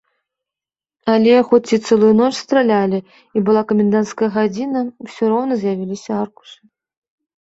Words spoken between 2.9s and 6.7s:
і была каменданцкая гадзіна, усё роўна з'явіліся аркушы.